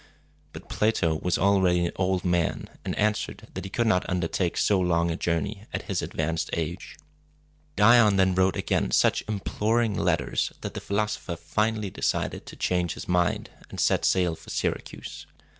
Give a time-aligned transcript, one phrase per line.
[0.51, 4.79] But Plato was already an old man, and answered that he could not undertake so
[4.79, 6.97] long a journey at his advanced age.
[7.75, 13.07] Dion then wrote again such imploring letters, that the philosopher finally decided to change his
[13.07, 15.27] mind, and set sail for Syracuse.